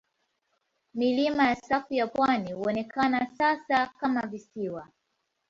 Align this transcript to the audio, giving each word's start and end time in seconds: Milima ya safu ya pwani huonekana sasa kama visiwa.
Milima 0.93 1.47
ya 1.47 1.55
safu 1.55 1.93
ya 1.93 2.07
pwani 2.07 2.51
huonekana 2.51 3.27
sasa 3.37 3.87
kama 3.87 4.27
visiwa. 4.27 4.87